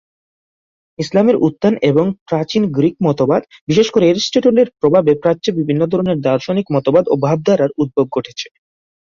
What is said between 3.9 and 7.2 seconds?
করে অ্যারিস্টটলের প্রভাবে প্রাচ্যে বিভিন্ন ধরনের দার্শনিক মতবাদ ও